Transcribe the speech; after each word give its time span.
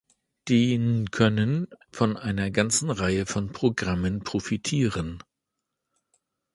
Die 0.47 0.75
Nkönnen 0.79 1.67
von 1.91 2.17
einer 2.17 2.49
ganzen 2.49 2.89
Reihe 2.89 3.27
von 3.27 3.51
Programmen 3.51 4.23
profitieren. 4.23 5.21